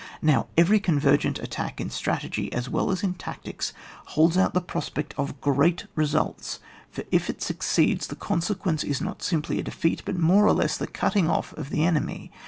Now, 0.23 0.47
every 0.57 0.79
convergent 0.79 1.37
attack 1.37 1.79
in 1.79 1.91
stra 1.91 2.15
tegy, 2.17 2.51
as 2.55 2.67
weU 2.67 2.91
as 2.91 3.03
in 3.03 3.13
tactics, 3.13 3.71
holds 4.05 4.35
out 4.35 4.55
the 4.55 4.59
prospect 4.59 5.13
of 5.15 5.39
grtat 5.41 5.85
results; 5.93 6.59
for 6.89 7.03
if 7.11 7.29
it 7.29 7.39
suc 7.43 7.57
ceeds, 7.59 8.07
the 8.07 8.15
consequence 8.15 8.83
is 8.83 8.99
not 8.99 9.21
simply 9.21 9.59
a 9.59 9.63
defeat, 9.63 10.01
but 10.03 10.17
more 10.17 10.47
or 10.47 10.53
less 10.53 10.75
the 10.75 10.87
cutting 10.87 11.29
off 11.29 11.53
of 11.53 11.69
the 11.69 11.85
enemy. 11.85 12.31